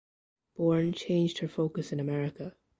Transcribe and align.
Born 0.55 0.93
changed 0.93 1.37
her 1.37 1.47
focus 1.47 1.91
in 1.91 1.99
America. 1.99 2.55